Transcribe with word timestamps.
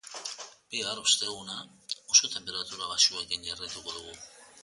Bihar, 0.75 1.01
osteguna, 1.01 1.57
oso 2.15 2.31
tenperatura 2.37 2.89
baxuekin 2.93 3.47
jarraituko 3.51 3.97
dugu. 3.99 4.19